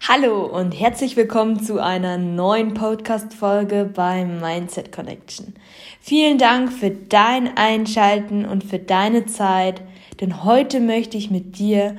Hallo 0.00 0.46
und 0.46 0.72
herzlich 0.72 1.16
willkommen 1.16 1.62
zu 1.62 1.80
einer 1.80 2.18
neuen 2.18 2.74
Podcast-Folge 2.74 3.88
beim 3.94 4.40
Mindset 4.40 4.90
Connection. 4.90 5.54
Vielen 6.00 6.38
Dank 6.38 6.72
für 6.72 6.90
dein 6.90 7.56
Einschalten 7.56 8.44
und 8.44 8.64
für 8.64 8.80
deine 8.80 9.26
Zeit, 9.26 9.80
denn 10.20 10.42
heute 10.42 10.80
möchte 10.80 11.16
ich 11.16 11.30
mit 11.30 11.58
dir 11.58 11.96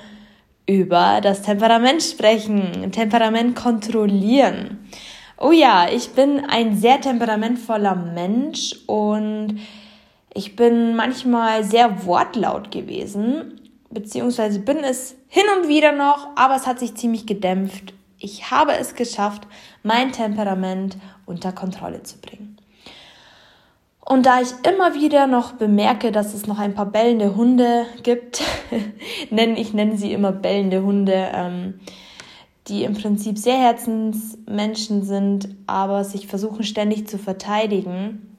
über 0.66 1.22
das 1.22 1.44
Temperament 1.44 2.04
sprechen, 2.04 2.92
Temperament 2.92 3.56
kontrollieren. 3.56 4.90
Oh 5.38 5.52
ja, 5.52 5.88
ich 5.90 6.10
bin 6.10 6.44
ein 6.46 6.76
sehr 6.76 7.00
temperamentvoller 7.00 7.96
Mensch 7.96 8.76
und 8.86 9.60
ich 10.34 10.58
bin 10.58 10.98
manchmal 10.98 11.64
sehr 11.64 12.06
wortlaut 12.06 12.70
gewesen 12.70 13.63
beziehungsweise 13.94 14.60
bin 14.60 14.78
es 14.78 15.16
hin 15.28 15.44
und 15.58 15.68
wieder 15.68 15.92
noch, 15.92 16.30
aber 16.36 16.56
es 16.56 16.68
hat 16.68 16.80
sich 16.80 16.96
ziemlich 16.96 17.26
gedämpft. 17.26 17.94
Ich 18.18 18.52
habe 18.52 18.74
es 18.74 18.96
geschafft, 18.96 19.48
mein 19.84 20.12
Temperament 20.12 20.98
unter 21.26 21.52
Kontrolle 21.52 22.04
zu 22.04 22.18
bringen. 22.20 22.58
Und 24.06 24.26
da 24.26 24.42
ich 24.42 24.50
immer 24.68 24.96
wieder 24.96 25.28
noch 25.28 25.54
bemerke, 25.54 26.12
dass 26.12 26.34
es 26.34 26.46
noch 26.46 26.60
ein 26.60 26.74
paar 26.74 26.88
bellende 26.88 27.36
Hunde 27.36 27.86
gibt, 28.04 28.42
ich 29.30 29.74
nenne 29.74 29.98
sie 29.98 30.12
immer 30.12 30.32
bellende 30.32 30.84
Hunde, 30.84 31.32
ähm, 31.34 31.80
die 32.68 32.84
im 32.84 32.94
Prinzip 32.94 33.38
sehr 33.38 33.58
Herzensmenschen 33.58 35.04
sind, 35.04 35.50
aber 35.68 36.04
sich 36.04 36.28
versuchen 36.28 36.64
ständig 36.64 37.08
zu 37.08 37.18
verteidigen, 37.18 38.38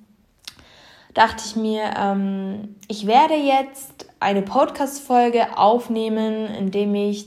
dachte 1.15 1.45
ich 1.47 1.57
mir, 1.57 1.95
ähm, 1.99 2.77
ich 2.89 3.07
werde 3.07 3.35
jetzt 3.35 4.07
eine 4.25 4.41
Podcast-Folge 4.41 5.59
aufnehmen, 5.59 6.47
in 6.47 6.71
dem 6.71 6.95
ich 6.95 7.27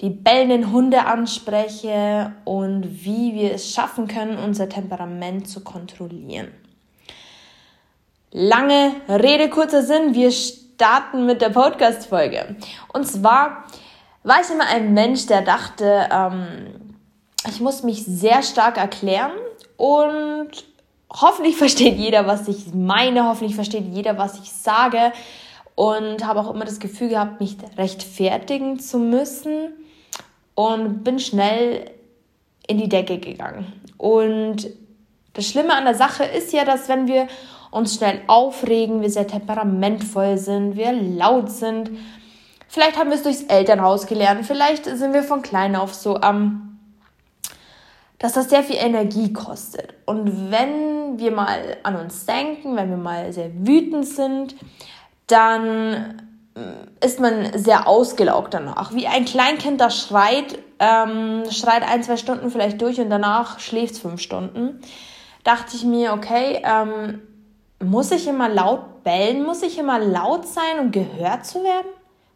die 0.00 0.10
bellenden 0.10 0.72
Hunde 0.72 1.06
anspreche 1.06 2.32
und 2.44 3.04
wie 3.04 3.34
wir 3.34 3.52
es 3.54 3.72
schaffen 3.72 4.08
können, 4.08 4.36
unser 4.36 4.68
Temperament 4.68 5.48
zu 5.48 5.62
kontrollieren. 5.62 6.48
Lange 8.32 8.96
Rede, 9.08 9.48
kurzer 9.48 9.84
Sinn, 9.84 10.14
wir 10.14 10.32
starten 10.32 11.24
mit 11.24 11.40
der 11.40 11.50
Podcast-Folge. 11.50 12.56
Und 12.92 13.06
zwar 13.06 13.64
war 14.24 14.40
ich 14.40 14.50
immer 14.50 14.66
ein 14.66 14.94
Mensch, 14.94 15.26
der 15.26 15.42
dachte, 15.42 16.08
ähm, 16.10 16.96
ich 17.48 17.60
muss 17.60 17.84
mich 17.84 18.04
sehr 18.04 18.42
stark 18.42 18.76
erklären 18.76 19.32
und 19.76 20.50
hoffentlich 21.12 21.56
versteht 21.58 21.96
jeder, 21.96 22.26
was 22.26 22.48
ich 22.48 22.74
meine, 22.74 23.28
hoffentlich 23.28 23.54
versteht 23.54 23.84
jeder, 23.86 24.18
was 24.18 24.40
ich 24.40 24.50
sage 24.50 25.12
und 25.74 26.26
habe 26.26 26.40
auch 26.40 26.54
immer 26.54 26.64
das 26.64 26.78
Gefühl 26.78 27.08
gehabt, 27.08 27.40
mich 27.40 27.56
rechtfertigen 27.76 28.78
zu 28.78 28.98
müssen 28.98 29.72
und 30.54 31.04
bin 31.04 31.18
schnell 31.18 31.90
in 32.66 32.78
die 32.78 32.88
Decke 32.88 33.18
gegangen. 33.18 33.72
Und 33.96 34.68
das 35.34 35.46
Schlimme 35.46 35.74
an 35.74 35.84
der 35.84 35.94
Sache 35.94 36.24
ist 36.24 36.52
ja, 36.52 36.64
dass 36.64 36.88
wenn 36.88 37.06
wir 37.06 37.26
uns 37.70 37.94
schnell 37.94 38.20
aufregen, 38.26 39.00
wir 39.00 39.10
sehr 39.10 39.26
temperamentvoll 39.26 40.36
sind, 40.36 40.76
wir 40.76 40.92
laut 40.92 41.50
sind, 41.50 41.90
vielleicht 42.68 42.98
haben 42.98 43.08
wir 43.08 43.16
es 43.16 43.22
durchs 43.22 43.44
Elternhaus 43.44 44.06
gelernt, 44.06 44.44
vielleicht 44.44 44.84
sind 44.84 45.14
wir 45.14 45.22
von 45.22 45.42
klein 45.42 45.74
auf 45.74 45.94
so 45.94 46.16
am 46.16 46.68
dass 48.22 48.34
das 48.34 48.48
sehr 48.48 48.62
viel 48.62 48.76
Energie 48.76 49.32
kostet. 49.32 49.94
Und 50.06 50.52
wenn 50.52 51.18
wir 51.18 51.32
mal 51.32 51.76
an 51.82 51.96
uns 51.96 52.24
denken, 52.24 52.76
wenn 52.76 52.88
wir 52.88 52.96
mal 52.96 53.32
sehr 53.32 53.50
wütend 53.52 54.06
sind, 54.06 54.54
dann 55.32 56.22
äh, 56.54 57.04
ist 57.04 57.18
man 57.18 57.58
sehr 57.58 57.88
ausgelaugt 57.88 58.54
danach. 58.54 58.94
Wie 58.94 59.06
ein 59.06 59.24
Kleinkind, 59.24 59.80
das 59.80 59.98
schreit, 59.98 60.58
ähm, 60.78 61.44
schreit 61.50 61.82
ein, 61.82 62.02
zwei 62.02 62.16
Stunden 62.16 62.50
vielleicht 62.50 62.80
durch 62.82 63.00
und 63.00 63.10
danach 63.10 63.58
schläft 63.58 63.96
fünf 63.96 64.20
Stunden. 64.20 64.80
Dachte 65.44 65.74
ich 65.74 65.84
mir, 65.84 66.12
okay, 66.12 66.62
ähm, 66.64 67.20
muss 67.82 68.12
ich 68.12 68.28
immer 68.28 68.48
laut 68.48 69.02
bellen? 69.02 69.44
Muss 69.44 69.62
ich 69.62 69.78
immer 69.78 69.98
laut 69.98 70.46
sein, 70.46 70.78
um 70.78 70.90
gehört 70.92 71.46
zu 71.46 71.64
werden? 71.64 71.88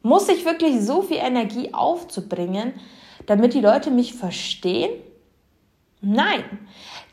Muss 0.03 0.29
ich 0.29 0.45
wirklich 0.45 0.81
so 0.81 1.03
viel 1.03 1.19
Energie 1.19 1.73
aufzubringen, 1.73 2.75
damit 3.27 3.55
die 3.55 3.61
Leute 3.61 3.91
mich 3.91 4.15
verstehen? 4.15 4.91
Nein. 6.01 6.45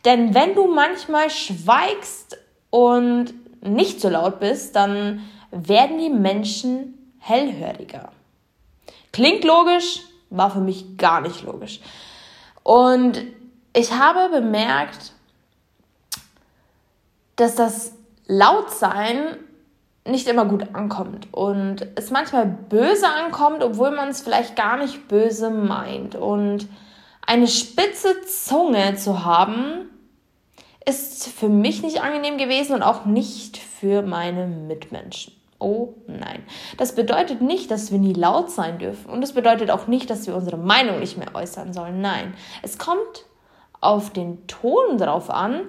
Denn 0.06 0.34
wenn 0.34 0.56
du 0.56 0.68
manchmal 0.68 1.30
schweigst 1.30 2.38
und 2.70 3.34
nicht 3.62 4.02
so 4.02 4.10
laut 4.10 4.40
bist, 4.40 4.76
dann 4.76 5.22
werden 5.54 6.00
die 6.00 6.10
Menschen 6.10 7.14
hellhöriger. 7.20 8.12
Klingt 9.12 9.44
logisch, 9.44 10.02
war 10.30 10.50
für 10.50 10.60
mich 10.60 10.98
gar 10.98 11.22
nicht 11.22 11.44
logisch. 11.44 11.80
Und 12.64 13.22
ich 13.74 13.92
habe 13.94 14.30
bemerkt, 14.30 15.14
dass 17.36 17.56
das 17.56 17.94
Lautsein 18.26 19.38
nicht 20.06 20.28
immer 20.28 20.46
gut 20.46 20.74
ankommt 20.74 21.28
und 21.32 21.88
es 21.96 22.12
manchmal 22.12 22.46
böse 22.46 23.08
ankommt, 23.08 23.64
obwohl 23.64 23.92
man 23.92 24.10
es 24.10 24.22
vielleicht 24.22 24.56
gar 24.56 24.78
nicht 24.78 25.08
böse 25.08 25.50
meint. 25.50 26.16
Und 26.16 26.68
eine 27.26 27.48
spitze 27.48 28.22
Zunge 28.22 28.96
zu 28.96 29.24
haben, 29.24 29.90
ist 30.86 31.30
für 31.30 31.48
mich 31.48 31.82
nicht 31.82 32.02
angenehm 32.02 32.38
gewesen 32.38 32.76
und 32.76 32.84
auch 32.84 33.06
nicht 33.06 33.58
für 33.58 34.02
meine 34.02 34.48
Mitmenschen. 34.48 35.34
Oh 35.64 35.94
nein. 36.08 36.44
Das 36.78 36.94
bedeutet 36.94 37.42
nicht, 37.42 37.72
dass 37.72 37.90
wir 37.90 37.98
nie 37.98 38.12
laut 38.12 38.52
sein 38.52 38.80
dürfen. 38.80 39.10
Und 39.10 39.24
es 39.24 39.32
bedeutet 39.32 39.72
auch 39.72 39.88
nicht, 39.88 40.10
dass 40.10 40.28
wir 40.28 40.36
unsere 40.36 40.58
Meinung 40.58 41.00
nicht 41.00 41.18
mehr 41.18 41.34
äußern 41.34 41.72
sollen. 41.72 42.02
Nein. 42.02 42.34
Es 42.62 42.78
kommt 42.78 43.26
auf 43.80 44.10
den 44.10 44.46
Ton 44.48 44.98
drauf 44.98 45.30
an 45.30 45.62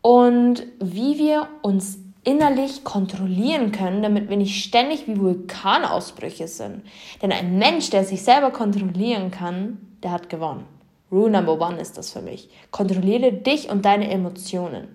und 0.00 0.66
wie 0.80 1.18
wir 1.18 1.46
uns 1.60 1.98
innerlich 2.24 2.84
kontrollieren 2.84 3.70
können, 3.70 4.02
damit 4.02 4.30
wir 4.30 4.38
nicht 4.38 4.64
ständig 4.64 5.06
wie 5.06 5.20
Vulkanausbrüche 5.20 6.48
sind. 6.48 6.82
Denn 7.20 7.30
ein 7.30 7.58
Mensch, 7.58 7.90
der 7.90 8.04
sich 8.04 8.22
selber 8.22 8.50
kontrollieren 8.50 9.30
kann, 9.30 9.76
der 10.02 10.12
hat 10.12 10.30
gewonnen. 10.30 10.64
Rule 11.12 11.30
Number 11.30 11.60
One 11.60 11.78
ist 11.78 11.98
das 11.98 12.12
für 12.12 12.22
mich. 12.22 12.48
Kontrolliere 12.70 13.32
dich 13.32 13.68
und 13.68 13.84
deine 13.84 14.10
Emotionen. 14.10 14.88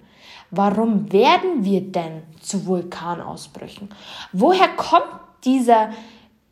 Warum 0.56 1.12
werden 1.12 1.66
wir 1.66 1.82
denn 1.82 2.22
zu 2.40 2.68
Vulkanausbrüchen? 2.68 3.90
Woher 4.34 4.68
kommt 4.68 5.10
dieser, 5.44 5.90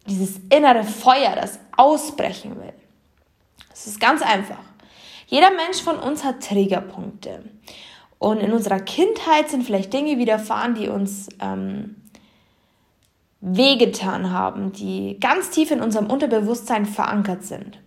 dieses 0.07 0.39
innere 0.49 0.83
Feuer, 0.83 1.35
das 1.35 1.59
ausbrechen 1.77 2.55
will? 2.55 2.73
Es 3.71 3.85
ist 3.85 3.99
ganz 3.99 4.23
einfach. 4.23 4.57
Jeder 5.27 5.51
Mensch 5.51 5.83
von 5.83 5.99
uns 5.99 6.23
hat 6.23 6.41
Triggerpunkte. 6.41 7.43
Und 8.17 8.39
in 8.39 8.51
unserer 8.53 8.79
Kindheit 8.79 9.51
sind 9.51 9.63
vielleicht 9.63 9.93
Dinge 9.93 10.17
widerfahren, 10.17 10.73
die 10.73 10.89
uns 10.89 11.29
ähm, 11.39 11.95
wehgetan 13.39 14.31
haben, 14.31 14.71
die 14.71 15.19
ganz 15.19 15.51
tief 15.51 15.69
in 15.69 15.79
unserem 15.79 16.07
Unterbewusstsein 16.09 16.87
verankert 16.87 17.43
sind. 17.43 17.79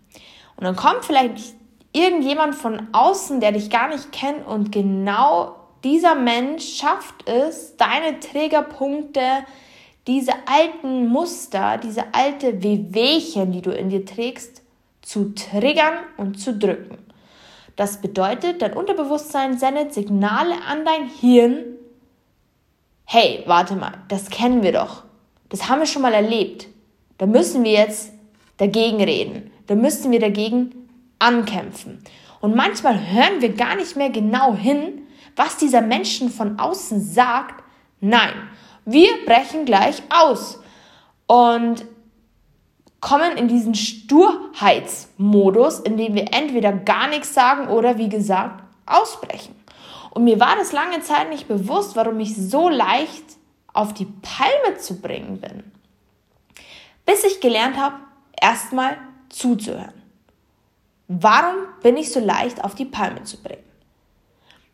Und 0.55 0.63
dann 0.63 0.77
kommt 0.77 1.05
vielleicht 1.05 1.55
irgendjemand 1.93 2.55
von 2.55 2.87
außen, 2.93 3.41
der 3.41 3.51
dich 3.51 3.69
gar 3.69 3.89
nicht 3.89 4.13
kennt 4.13 4.47
und 4.47 4.71
genau 4.71 5.64
dieser 5.85 6.15
Mensch 6.15 6.77
schafft 6.77 7.29
es, 7.29 7.77
deine 7.77 8.19
Trägerpunkte, 8.19 9.21
diese 10.07 10.33
alten 10.47 11.09
Muster, 11.09 11.79
diese 11.79 12.05
alte 12.13 12.63
Wehwehchen, 12.63 13.53
die 13.53 13.63
du 13.63 13.71
in 13.71 13.91
dir 13.91 14.05
trägst, 14.05 14.63
zu 15.03 15.35
triggern 15.35 15.95
und 16.17 16.41
zu 16.41 16.57
drücken. 16.57 16.99
Das 17.77 18.01
bedeutet, 18.01 18.63
dein 18.63 18.73
Unterbewusstsein 18.73 19.59
sendet 19.59 19.93
Signale 19.93 20.55
an 20.69 20.85
dein 20.85 21.09
Hirn. 21.09 21.65
Hey, 23.05 23.43
warte 23.47 23.75
mal, 23.77 23.93
das 24.09 24.31
kennen 24.31 24.63
wir 24.63 24.73
doch. 24.73 25.05
Das 25.49 25.69
haben 25.69 25.81
wir 25.81 25.87
schon 25.87 26.03
mal 26.03 26.15
erlebt. 26.15 26.69
Da 27.19 27.27
müssen 27.27 27.65
wir 27.65 27.73
jetzt 27.73 28.13
dagegen 28.57 29.03
reden. 29.03 29.51
Da 29.67 29.75
müssen 29.75 30.13
wir 30.13 30.21
dagegen 30.21 30.89
ankämpfen. 31.19 32.03
Und 32.41 32.55
manchmal 32.55 32.95
hören 32.95 33.41
wir 33.41 33.55
gar 33.55 33.77
nicht 33.77 33.97
mehr 33.97 34.11
genau 34.11 34.55
hin, 34.55 35.04
was 35.37 35.57
dieser 35.57 35.81
Menschen 35.81 36.31
von 36.31 36.59
außen 36.59 37.01
sagt. 37.01 37.63
Nein, 38.01 38.35
wir 38.85 39.25
brechen 39.25 39.65
gleich 39.65 40.03
aus 40.11 40.61
und 41.27 41.87
kommen 43.01 43.37
in 43.37 43.49
diesen 43.49 43.75
Sturheitsmodus, 43.75 45.81
in 45.81 45.97
dem 45.97 46.15
wir 46.15 46.33
entweder 46.33 46.73
gar 46.73 47.09
nichts 47.09 47.35
sagen 47.35 47.69
oder 47.69 47.99
wie 47.99 48.09
gesagt 48.09 48.63
ausbrechen. 48.87 49.55
Und 50.11 50.25
mir 50.25 50.41
war 50.41 50.57
das 50.57 50.73
lange 50.73 51.01
Zeit 51.01 51.29
nicht 51.29 51.49
bewusst, 51.49 51.97
warum 51.97 52.21
ich 52.21 52.37
so 52.37 52.69
leicht 52.69 53.25
auf 53.73 53.93
die 53.93 54.07
Palme 54.07 54.79
zu 54.79 55.01
bringen 55.01 55.41
bin. 55.41 55.65
Bis 57.05 57.25
ich 57.25 57.41
gelernt 57.41 57.77
habe, 57.77 57.97
erstmal 58.41 58.97
zuzuhören. 59.29 60.03
Warum 61.09 61.57
bin 61.83 61.97
ich 61.97 62.13
so 62.13 62.21
leicht 62.21 62.65
auf 62.65 62.75
die 62.75 62.87
Palme 62.87 63.25
zu 63.25 63.43
bringen? 63.43 63.65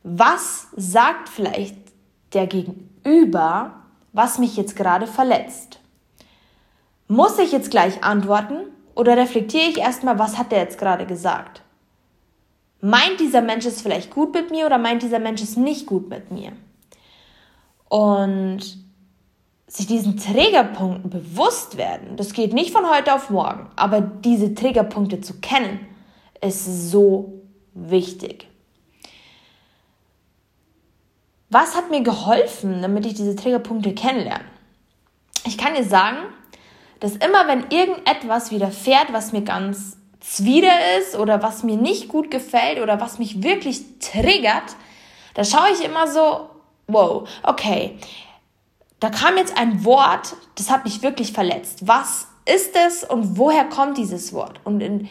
Was 0.03 0.69
sagt 0.77 1.29
vielleicht 1.29 1.77
der 2.33 2.47
Gegenüber, 2.47 3.75
was 4.13 4.39
mich 4.39 4.57
jetzt 4.57 4.77
gerade 4.77 5.07
verletzt? 5.07 5.79
Muss 7.09 7.39
ich 7.39 7.53
jetzt 7.53 7.71
gleich 7.71 8.03
antworten 8.05 8.67
Oder 8.95 9.17
reflektiere 9.17 9.69
ich 9.69 9.79
erstmal, 9.79 10.19
was 10.19 10.37
hat 10.37 10.53
der 10.53 10.61
jetzt 10.61 10.79
gerade 10.79 11.07
gesagt? 11.07 11.63
Meint 12.81 13.21
dieser 13.21 13.41
Mensch 13.41 13.67
es 13.67 13.83
vielleicht 13.83 14.11
gut 14.11 14.35
mit 14.35 14.51
mir 14.51 14.67
oder 14.67 14.79
meint 14.79 15.03
dieser 15.03 15.19
Mensch 15.19 15.43
es 15.43 15.57
nicht 15.57 15.87
gut 15.87 16.09
mit 16.09 16.31
mir? 16.31 16.53
Und 17.89 18.79
sich 19.67 19.87
diesen 19.87 20.17
Trägerpunkten 20.17 21.11
bewusst 21.11 21.77
werden, 21.77 22.17
das 22.17 22.33
geht 22.33 22.53
nicht 22.53 22.73
von 22.73 22.89
heute 22.91 23.15
auf 23.15 23.31
morgen, 23.31 23.71
aber 23.77 24.01
diese 24.01 24.55
Trägerpunkte 24.55 25.21
zu 25.21 25.41
kennen, 25.41 25.81
ist 26.41 26.91
so 26.91 27.41
wichtig. 27.75 28.50
Was 31.51 31.75
hat 31.77 31.91
mir 31.91 32.03
geholfen, 32.03 32.81
damit 32.81 33.07
ich 33.07 33.15
diese 33.15 33.35
Trägerpunkte 33.35 33.93
kennenlerne? 33.93 34.45
Ich 35.45 35.59
kann 35.59 35.75
dir 35.75 35.85
sagen, 35.85 36.19
dass 37.01 37.17
immer 37.17 37.49
wenn 37.49 37.67
irgendetwas 37.71 38.53
widerfährt, 38.53 39.13
was 39.13 39.33
mir 39.33 39.43
ganz 39.43 39.97
zwider 40.21 40.99
ist 40.99 41.17
oder 41.17 41.43
was 41.43 41.65
mir 41.65 41.77
nicht 41.77 42.09
gut 42.09 42.31
gefällt 42.31 42.81
oder 42.81 43.01
was 43.01 43.19
mich 43.19 43.43
wirklich 43.43 43.99
triggert, 43.99 44.77
da 45.35 45.45
schaue 45.45 45.71
ich 45.73 45.85
immer 45.85 46.07
so, 46.07 46.51
wow, 46.87 47.29
okay, 47.43 47.99
da 49.01 49.11
kam 49.11 49.37
jetzt 49.37 49.57
ein 49.57 49.85
Wort, 49.85 50.37
das 50.57 50.71
hat 50.71 50.85
mich 50.85 51.03
wirklich 51.03 51.33
verletzt. 51.33 51.89
Was 51.89 52.29
ist 52.45 52.77
es 52.77 53.03
und 53.03 53.39
woher 53.39 53.65
kommt 53.65 53.97
dieses 53.97 54.33
Wort? 54.33 54.61
Und 54.65 54.81
in 54.83 55.09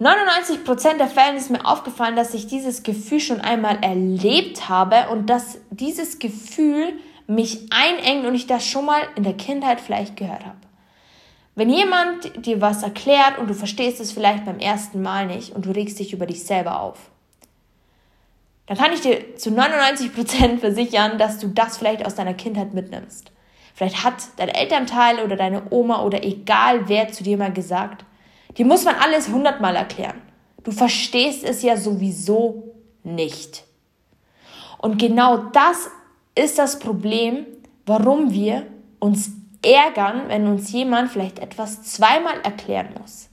99% 0.00 0.98
der 0.98 1.06
Fällen 1.06 1.36
ist 1.36 1.50
mir 1.50 1.64
aufgefallen, 1.64 2.16
dass 2.16 2.34
ich 2.34 2.48
dieses 2.48 2.82
Gefühl 2.82 3.20
schon 3.20 3.40
einmal 3.40 3.78
erlebt 3.82 4.68
habe 4.68 5.08
und 5.10 5.30
dass 5.30 5.58
dieses 5.70 6.18
Gefühl 6.18 6.94
mich 7.26 7.68
einengt 7.70 8.26
und 8.26 8.34
ich 8.34 8.46
das 8.46 8.66
schon 8.66 8.86
mal 8.86 9.02
in 9.14 9.22
der 9.22 9.34
Kindheit 9.34 9.80
vielleicht 9.80 10.16
gehört 10.16 10.44
habe. 10.44 10.56
Wenn 11.54 11.70
jemand 11.70 12.44
dir 12.44 12.60
was 12.60 12.82
erklärt 12.82 13.38
und 13.38 13.48
du 13.48 13.54
verstehst 13.54 14.00
es 14.00 14.10
vielleicht 14.10 14.44
beim 14.44 14.58
ersten 14.58 15.00
Mal 15.00 15.26
nicht 15.26 15.54
und 15.54 15.66
du 15.66 15.70
regst 15.70 16.00
dich 16.00 16.12
über 16.12 16.26
dich 16.26 16.44
selber 16.44 16.80
auf, 16.80 16.98
dann 18.66 18.76
kann 18.76 18.92
ich 18.92 19.02
dir 19.02 19.36
zu 19.36 19.50
99% 19.50 20.58
versichern, 20.58 21.18
dass 21.18 21.38
du 21.38 21.48
das 21.48 21.76
vielleicht 21.76 22.04
aus 22.04 22.16
deiner 22.16 22.34
Kindheit 22.34 22.74
mitnimmst. 22.74 23.30
Vielleicht 23.74 24.02
hat 24.02 24.14
dein 24.36 24.48
Elternteil 24.48 25.20
oder 25.20 25.36
deine 25.36 25.62
Oma 25.70 26.02
oder 26.02 26.24
egal 26.24 26.88
wer 26.88 27.12
zu 27.12 27.22
dir 27.22 27.36
mal 27.36 27.52
gesagt, 27.52 28.04
dir 28.56 28.66
muss 28.66 28.84
man 28.84 28.96
alles 28.96 29.28
hundertmal 29.28 29.76
erklären. 29.76 30.20
Du 30.62 30.70
verstehst 30.70 31.44
es 31.44 31.62
ja 31.62 31.76
sowieso 31.76 32.74
nicht. 33.02 33.64
Und 34.78 34.98
genau 34.98 35.36
das 35.36 35.90
ist 36.34 36.58
das 36.58 36.78
Problem, 36.78 37.46
warum 37.86 38.32
wir 38.32 38.66
uns 38.98 39.30
ärgern, 39.62 40.28
wenn 40.28 40.46
uns 40.46 40.72
jemand 40.72 41.10
vielleicht 41.10 41.38
etwas 41.38 41.82
zweimal 41.82 42.40
erklären 42.42 42.94
muss. 43.00 43.28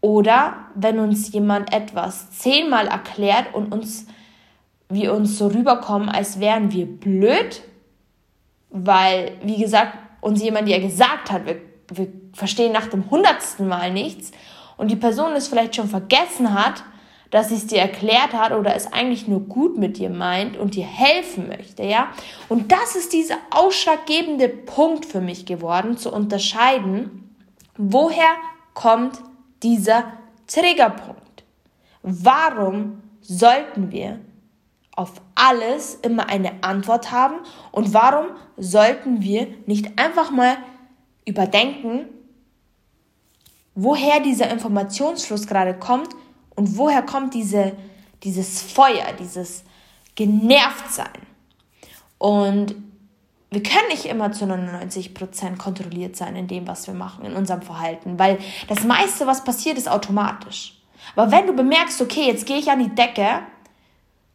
Oder 0.00 0.66
wenn 0.74 0.98
uns 0.98 1.32
jemand 1.32 1.72
etwas 1.72 2.30
zehnmal 2.30 2.86
erklärt 2.86 3.54
und 3.54 3.72
uns, 3.72 4.06
wir 4.88 5.14
uns 5.14 5.38
so 5.38 5.48
rüberkommen, 5.48 6.08
als 6.08 6.38
wären 6.38 6.70
wir 6.72 6.86
blöd, 6.86 7.62
weil, 8.70 9.32
wie 9.42 9.56
gesagt, 9.56 9.98
uns 10.20 10.42
jemand 10.42 10.68
ja 10.68 10.78
gesagt 10.78 11.30
hat, 11.30 11.46
wir, 11.46 11.60
wir 11.92 12.08
verstehen 12.32 12.72
nach 12.72 12.86
dem 12.86 13.10
hundertsten 13.10 13.68
Mal 13.68 13.92
nichts 13.92 14.32
und 14.76 14.90
die 14.90 14.96
Person 14.96 15.32
es 15.32 15.48
vielleicht 15.48 15.76
schon 15.76 15.88
vergessen 15.88 16.54
hat, 16.54 16.84
dass 17.30 17.48
sie 17.48 17.56
es 17.56 17.66
dir 17.66 17.78
erklärt 17.78 18.32
hat 18.32 18.52
oder 18.52 18.74
es 18.74 18.92
eigentlich 18.92 19.26
nur 19.26 19.40
gut 19.40 19.76
mit 19.78 19.98
dir 19.98 20.10
meint 20.10 20.56
und 20.56 20.74
dir 20.74 20.86
helfen 20.86 21.48
möchte, 21.48 21.82
ja? 21.82 22.08
Und 22.48 22.70
das 22.70 22.94
ist 22.94 23.12
dieser 23.12 23.36
ausschlaggebende 23.50 24.48
Punkt 24.48 25.04
für 25.04 25.20
mich 25.20 25.44
geworden, 25.44 25.98
zu 25.98 26.12
unterscheiden, 26.12 27.34
woher 27.76 28.36
kommt 28.74 29.18
dieser 29.62 30.04
Triggerpunkt? 30.46 31.44
Warum 32.02 33.02
sollten 33.20 33.90
wir 33.90 34.20
auf 34.94 35.12
alles 35.34 35.96
immer 35.96 36.28
eine 36.28 36.62
Antwort 36.62 37.10
haben 37.10 37.36
und 37.72 37.92
warum 37.92 38.26
sollten 38.56 39.20
wir 39.20 39.48
nicht 39.66 39.98
einfach 39.98 40.30
mal 40.30 40.56
überdenken, 41.26 42.06
woher 43.74 44.20
dieser 44.20 44.50
Informationsfluss 44.50 45.46
gerade 45.46 45.74
kommt 45.74 46.08
und 46.54 46.78
woher 46.78 47.02
kommt 47.02 47.34
diese, 47.34 47.76
dieses 48.22 48.62
Feuer, 48.62 49.12
dieses 49.18 49.64
Genervtsein? 50.14 51.26
Und 52.18 52.74
wir 53.50 53.62
können 53.62 53.88
nicht 53.90 54.06
immer 54.06 54.32
zu 54.32 54.44
99% 54.44 55.56
kontrolliert 55.56 56.16
sein 56.16 56.34
in 56.36 56.48
dem, 56.48 56.66
was 56.66 56.86
wir 56.86 56.94
machen, 56.94 57.24
in 57.24 57.34
unserem 57.34 57.62
Verhalten, 57.62 58.18
weil 58.18 58.38
das 58.68 58.84
meiste, 58.84 59.26
was 59.26 59.44
passiert, 59.44 59.78
ist 59.78 59.88
automatisch. 59.88 60.80
Aber 61.14 61.30
wenn 61.30 61.46
du 61.46 61.52
bemerkst, 61.52 62.00
okay, 62.00 62.26
jetzt 62.26 62.46
gehe 62.46 62.58
ich 62.58 62.70
an 62.70 62.80
die 62.80 62.94
Decke 62.94 63.42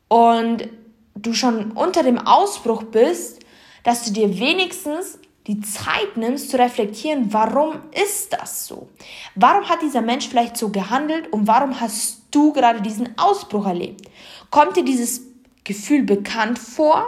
und 0.08 0.70
du 1.16 1.34
schon 1.34 1.72
unter 1.72 2.04
dem 2.04 2.20
Ausbruch 2.20 2.84
bist, 2.84 3.40
dass 3.84 4.06
du 4.06 4.12
dir 4.12 4.40
wenigstens 4.40 5.20
die 5.48 5.60
Zeit 5.62 6.18
nimmst 6.18 6.52
zu 6.52 6.60
reflektieren, 6.60 7.34
warum 7.34 7.80
ist 7.92 8.34
das 8.34 8.68
so? 8.68 8.90
Warum 9.36 9.68
hat 9.68 9.82
dieser 9.82 10.02
Mensch 10.02 10.28
vielleicht 10.28 10.56
so 10.56 10.70
gehandelt 10.70 11.32
und 11.34 11.48
warum 11.48 11.80
hast 11.80 12.22
du 12.32 12.54
gerade 12.54 12.82
diesen 12.82 13.18
Ausbruch 13.18 13.66
erlebt? 13.66 14.10
Kommt 14.52 14.78
dir 14.78 14.86
dieses 14.86 15.22
Gefühl 15.64 16.04
bekannt 16.04 16.60
vor 16.60 17.08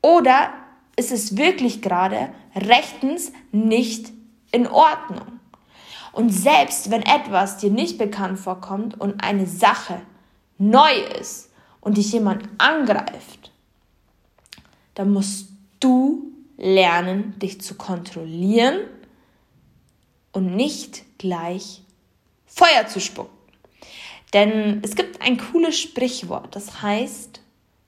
oder 0.00 0.50
ist 0.96 1.10
es 1.10 1.36
wirklich 1.36 1.82
gerade 1.82 2.32
rechtens 2.54 3.32
nicht 3.50 4.12
in 4.52 4.66
Ordnung? 4.68 5.40
Und 6.12 6.30
selbst 6.30 6.92
wenn 6.92 7.02
etwas 7.02 7.56
dir 7.56 7.70
nicht 7.70 7.98
bekannt 7.98 8.38
vorkommt 8.38 9.00
und 9.00 9.24
eine 9.24 9.46
Sache 9.46 10.00
neu 10.58 10.92
ist 11.20 11.50
und 11.80 11.96
dich 11.96 12.12
jemand 12.12 12.48
angreift, 12.58 13.50
dann 14.94 15.12
musst 15.12 15.48
du 15.80 16.33
lernen, 16.56 17.38
dich 17.38 17.60
zu 17.60 17.74
kontrollieren 17.74 18.80
und 20.32 20.54
nicht 20.54 21.18
gleich 21.18 21.82
Feuer 22.46 22.86
zu 22.86 23.00
spucken. 23.00 23.34
Denn 24.32 24.80
es 24.82 24.96
gibt 24.96 25.22
ein 25.22 25.38
cooles 25.38 25.78
Sprichwort, 25.78 26.56
das 26.56 26.82
heißt, 26.82 27.40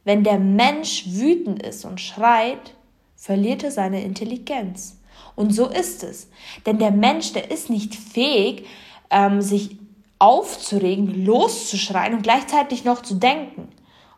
wenn 0.05 0.23
der 0.23 0.39
Mensch 0.39 1.05
wütend 1.09 1.63
ist 1.63 1.85
und 1.85 2.01
schreit, 2.01 2.75
verliert 3.17 3.65
er 3.65 3.73
seine 3.73 4.05
Intelligenz. 4.05 5.01
Und 5.35 5.53
so 5.53 5.67
ist 5.67 6.05
es. 6.05 6.29
Denn 6.65 6.79
der 6.79 6.93
Mensch, 6.93 7.33
der 7.33 7.51
ist 7.51 7.71
nicht 7.71 7.97
fähig, 7.97 8.67
ähm, 9.11 9.43
sich 9.43 9.79
aufzuregen, 10.19 11.25
loszuschreien 11.25 12.15
und 12.15 12.23
gleichzeitig 12.23 12.85
noch 12.85 13.03
zu 13.03 13.15
denken, 13.15 13.69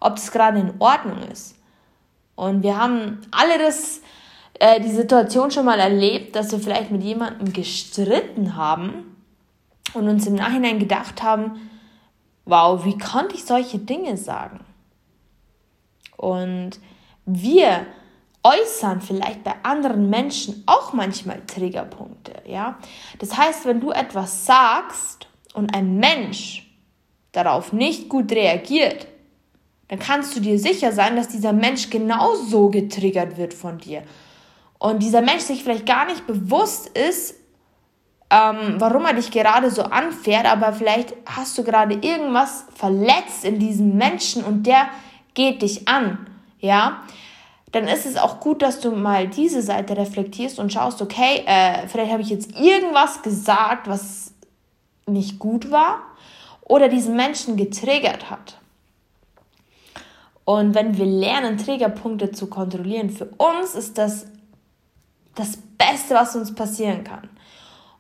ob 0.01 0.17
das 0.17 0.31
gerade 0.31 0.61
in 0.61 0.75
Ordnung 0.79 1.23
ist. 1.23 1.57
Und 2.37 2.63
wir 2.63 2.79
haben 2.79 3.23
alle 3.31 3.59
das 3.59 4.01
äh, 4.59 4.81
die 4.81 4.91
Situation 4.91 5.51
schon 5.51 5.65
mal 5.65 5.79
erlebt, 5.79 6.35
dass 6.35 6.51
wir 6.51 6.59
vielleicht 6.59 6.91
mit 6.91 7.03
jemandem 7.03 7.53
gestritten 7.53 8.57
haben 8.57 9.17
und 9.95 10.09
uns 10.09 10.27
im 10.27 10.35
Nachhinein 10.35 10.79
gedacht 10.79 11.23
haben, 11.23 11.71
wow, 12.45 12.85
wie 12.85 12.99
konnte 12.99 13.35
ich 13.35 13.45
solche 13.45 13.79
Dinge 13.79 14.17
sagen? 14.17 14.61
Und 16.17 16.81
wir 17.25 17.87
äußern 18.43 19.01
vielleicht 19.01 19.45
bei 19.45 19.55
anderen 19.63 20.11
Menschen 20.11 20.63
auch 20.67 20.93
manchmal 20.93 21.43
Triggerpunkte, 21.47 22.33
ja? 22.47 22.79
Das 23.19 23.37
heißt, 23.37 23.67
wenn 23.67 23.81
du 23.81 23.91
etwas 23.91 24.47
sagst 24.47 25.29
und 25.55 25.75
ein 25.75 25.99
Mensch 25.99 26.67
darauf 27.33 27.73
nicht 27.73 28.09
gut 28.09 28.33
reagiert, 28.33 29.07
dann 29.89 29.99
kannst 29.99 30.37
du 30.37 30.41
dir 30.41 30.59
sicher 30.59 30.93
sein, 30.93 31.17
dass 31.17 31.29
dieser 31.29 31.53
Mensch 31.53 31.91
genauso 31.91 32.71
getriggert 32.71 33.37
wird 33.37 33.55
von 33.55 33.79
dir 33.79 34.03
und 34.79 35.03
dieser 35.03 35.23
Mensch 35.23 35.43
sich 35.43 35.63
vielleicht 35.63 35.87
gar 35.87 36.07
nicht 36.07 36.27
bewusst 36.27 36.89
ist, 36.89 37.35
ähm, 38.31 38.75
warum 38.79 39.05
er 39.05 39.15
dich 39.15 39.31
gerade 39.31 39.71
so 39.71 39.83
anfährt, 39.83 40.47
aber 40.47 40.73
vielleicht 40.73 41.15
hast 41.27 41.57
du 41.57 41.65
gerade 41.65 41.95
irgendwas 41.95 42.67
verletzt 42.75 43.45
in 43.45 43.59
diesem 43.59 43.97
Menschen 43.97 44.45
und 44.45 44.65
der 44.67 44.89
geht 45.35 45.63
dich 45.63 45.89
an, 45.89 46.27
ja, 46.61 47.03
dann 47.73 47.87
ist 47.87 48.07
es 48.07 48.17
auch 48.17 48.41
gut, 48.41 48.63
dass 48.63 48.81
du 48.81 48.93
mal 48.93 49.29
diese 49.29 49.63
Seite 49.63 49.97
reflektierst 49.97 50.59
und 50.59 50.73
schaust, 50.73 51.03
okay, 51.03 51.45
äh, 51.47 51.87
vielleicht 51.87 52.13
habe 52.13 52.23
ich 52.23 52.31
jetzt 52.31 52.59
irgendwas 52.59 53.23
gesagt, 53.23 53.89
was 53.89 54.33
nicht 55.07 55.39
gut 55.39 55.71
war 55.71 56.01
oder 56.63 56.89
diesen 56.89 57.17
Menschen 57.17 57.57
getriggert 57.57 58.31
hat. 58.31 58.59
Und 60.45 60.75
wenn 60.75 60.97
wir 60.97 61.05
lernen, 61.05 61.59
Triggerpunkte 61.59 62.31
zu 62.33 62.47
kontrollieren, 62.47 63.11
für 63.11 63.27
uns 63.37 63.75
ist 63.75 63.99
das 63.99 64.27
das 65.39 65.57
Beste, 65.57 66.15
was 66.15 66.37
uns 66.37 66.55
passieren 66.55 67.05
kann. 67.05 67.29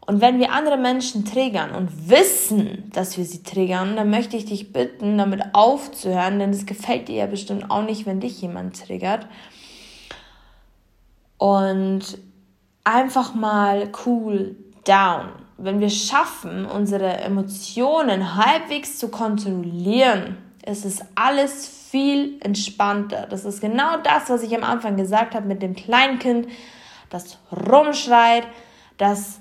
Und 0.08 0.22
wenn 0.22 0.38
wir 0.38 0.52
andere 0.52 0.78
Menschen 0.78 1.26
triggern 1.26 1.72
und 1.72 2.08
wissen, 2.08 2.90
dass 2.94 3.18
wir 3.18 3.26
sie 3.26 3.42
triggern, 3.42 3.94
dann 3.94 4.08
möchte 4.08 4.38
ich 4.38 4.46
dich 4.46 4.72
bitten, 4.72 5.18
damit 5.18 5.54
aufzuhören, 5.54 6.38
denn 6.38 6.48
es 6.48 6.64
gefällt 6.64 7.08
dir 7.08 7.16
ja 7.16 7.26
bestimmt 7.26 7.70
auch 7.70 7.82
nicht, 7.82 8.06
wenn 8.06 8.18
dich 8.18 8.40
jemand 8.40 8.80
triggert. 8.80 9.26
Und 11.36 12.18
einfach 12.84 13.34
mal 13.34 13.90
cool 14.06 14.56
down. 14.86 15.28
wenn 15.60 15.80
wir 15.80 15.90
schaffen, 15.90 16.64
unsere 16.64 17.18
Emotionen 17.18 18.36
halbwegs 18.36 18.96
zu 18.96 19.08
kontrollieren, 19.08 20.38
ist 20.64 20.84
es 20.84 21.00
alles 21.16 21.66
viel 21.90 22.38
entspannter. 22.40 23.26
Das 23.28 23.44
ist 23.44 23.60
genau 23.60 23.96
das, 24.02 24.30
was 24.30 24.42
ich 24.42 24.56
am 24.56 24.62
Anfang 24.62 24.96
gesagt 24.96 25.34
habe 25.34 25.46
mit 25.46 25.60
dem 25.60 25.74
Kleinkind, 25.74 26.46
das 27.10 27.38
rumschreit, 27.50 28.46
das 28.96 29.40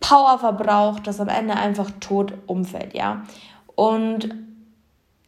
Power 0.00 0.38
verbraucht, 0.38 1.06
das 1.06 1.20
am 1.20 1.28
Ende 1.28 1.54
einfach 1.54 1.90
tot 2.00 2.32
umfällt, 2.46 2.94
ja. 2.94 3.24
Und 3.74 4.34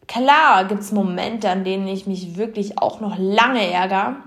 klar 0.07 0.65
gibt 0.65 0.81
es 0.81 0.91
Momente, 0.91 1.49
an 1.49 1.63
denen 1.63 1.87
ich 1.87 2.07
mich 2.07 2.37
wirklich 2.37 2.79
auch 2.79 2.99
noch 2.99 3.17
lange 3.17 3.71
ärgere 3.71 4.17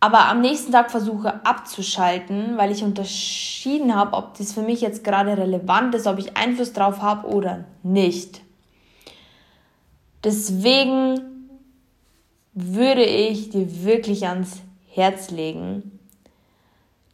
aber 0.00 0.28
am 0.28 0.40
nächsten 0.40 0.72
Tag 0.72 0.90
versuche 0.90 1.44
abzuschalten, 1.44 2.56
weil 2.56 2.72
ich 2.72 2.82
unterschieden 2.82 3.94
habe, 3.94 4.16
ob 4.16 4.36
das 4.38 4.54
für 4.54 4.62
mich 4.62 4.80
jetzt 4.80 5.04
gerade 5.04 5.36
relevant 5.36 5.94
ist, 5.94 6.06
ob 6.06 6.18
ich 6.18 6.38
Einfluss 6.38 6.72
drauf 6.72 7.02
habe 7.02 7.28
oder 7.28 7.66
nicht. 7.82 8.40
Deswegen 10.24 11.20
würde 12.54 13.04
ich 13.04 13.50
dir 13.50 13.84
wirklich 13.84 14.26
ans 14.26 14.62
Herz 14.92 15.30
legen, 15.30 15.98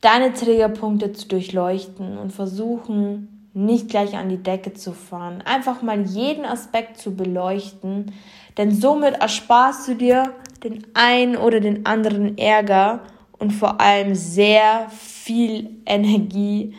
deine 0.01 0.33
Triggerpunkte 0.33 1.13
zu 1.13 1.29
durchleuchten 1.29 2.19
und 2.19 2.33
versuchen, 2.33 3.51
nicht 3.53 3.89
gleich 3.89 4.17
an 4.17 4.29
die 4.29 4.43
Decke 4.43 4.75
zu 4.75 4.93
fahren. 4.93 5.43
Einfach 5.43 5.83
mal 5.83 6.03
jeden 6.03 6.45
Aspekt 6.45 6.99
zu 6.99 7.15
beleuchten, 7.15 8.13
denn 8.57 8.71
somit 8.71 9.15
ersparst 9.15 9.89
du 9.89 9.95
dir 9.95 10.33
den 10.63 10.87
einen 10.95 11.37
oder 11.37 11.61
den 11.61 11.87
anderen 11.87 12.37
Ärger 12.39 13.01
und 13.39 13.53
vor 13.53 13.81
allem 13.81 14.15
sehr 14.15 14.89
viel 14.91 15.71
Energie, 15.87 16.75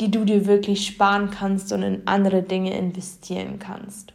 die 0.00 0.10
du 0.10 0.24
dir 0.24 0.46
wirklich 0.46 0.86
sparen 0.86 1.30
kannst 1.30 1.72
und 1.72 1.82
in 1.82 2.02
andere 2.06 2.42
Dinge 2.42 2.76
investieren 2.76 3.58
kannst. 3.58 4.12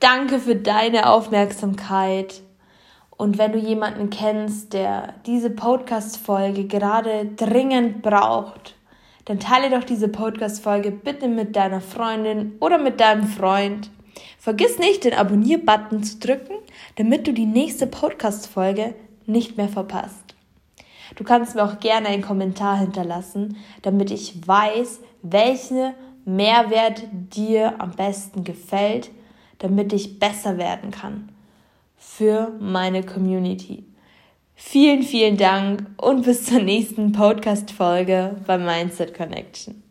Danke 0.00 0.38
für 0.38 0.56
deine 0.56 1.10
Aufmerksamkeit. 1.10 2.42
Und 3.20 3.36
wenn 3.36 3.52
du 3.52 3.58
jemanden 3.58 4.08
kennst, 4.08 4.72
der 4.72 5.12
diese 5.26 5.50
Podcast-Folge 5.50 6.64
gerade 6.64 7.26
dringend 7.36 8.00
braucht, 8.00 8.76
dann 9.26 9.38
teile 9.38 9.68
doch 9.68 9.84
diese 9.84 10.08
Podcast-Folge 10.08 10.90
bitte 10.90 11.28
mit 11.28 11.54
deiner 11.54 11.82
Freundin 11.82 12.56
oder 12.60 12.78
mit 12.78 12.98
deinem 12.98 13.24
Freund. 13.24 13.90
Vergiss 14.38 14.78
nicht, 14.78 15.04
den 15.04 15.12
Abonnier-Button 15.12 16.02
zu 16.02 16.18
drücken, 16.18 16.54
damit 16.96 17.26
du 17.26 17.34
die 17.34 17.44
nächste 17.44 17.86
Podcast-Folge 17.86 18.94
nicht 19.26 19.58
mehr 19.58 19.68
verpasst. 19.68 20.34
Du 21.16 21.22
kannst 21.22 21.54
mir 21.54 21.64
auch 21.64 21.78
gerne 21.78 22.08
einen 22.08 22.22
Kommentar 22.22 22.78
hinterlassen, 22.78 23.58
damit 23.82 24.10
ich 24.10 24.48
weiß, 24.48 25.00
welche 25.20 25.92
Mehrwert 26.24 27.02
dir 27.12 27.82
am 27.82 27.90
besten 27.90 28.44
gefällt, 28.44 29.10
damit 29.58 29.92
ich 29.92 30.18
besser 30.18 30.56
werden 30.56 30.90
kann 30.90 31.28
für 32.00 32.52
meine 32.58 33.04
Community. 33.04 33.84
Vielen, 34.54 35.02
vielen 35.02 35.36
Dank 35.36 35.86
und 35.98 36.24
bis 36.24 36.46
zur 36.46 36.60
nächsten 36.60 37.12
Podcast-Folge 37.12 38.36
bei 38.46 38.58
Mindset 38.58 39.14
Connection. 39.14 39.82